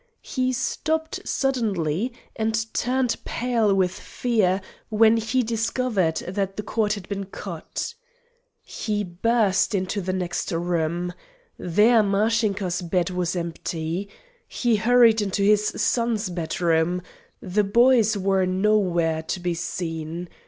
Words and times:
He 0.23 0.51
stopped 0.51 1.19
suddenly 1.27 2.11
and 2.35 2.73
turned 2.73 3.17
pale 3.23 3.71
with 3.71 3.91
fear 3.91 4.59
when 4.89 5.17
he 5.17 5.43
discovered 5.43 6.15
that 6.27 6.57
the 6.57 6.63
cord 6.63 6.93
had 6.93 7.07
been 7.07 7.25
cut. 7.25 7.93
[Illustration: 8.63 8.63
"The 8.63 8.63
cord 8.63 8.65
had 8.65 8.95
been 8.95 9.15
cut"] 9.21 9.21
He 9.21 9.43
burst 9.43 9.75
into 9.75 10.01
the 10.01 10.13
next 10.13 10.51
room. 10.51 11.13
There 11.59 12.01
Mashinka's 12.01 12.81
bed 12.81 13.11
was 13.11 13.35
empty. 13.35 14.09
He 14.47 14.77
hurried 14.77 15.21
into 15.21 15.43
his 15.43 15.67
son's 15.67 16.31
bedroom. 16.31 17.03
The 17.39 17.63
boys 17.63 18.17
were 18.17 18.47
nowhere 18.47 19.21
to 19.21 19.39
be 19.39 19.53
seen. 19.53 20.29